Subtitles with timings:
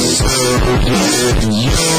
[0.00, 1.93] Shine.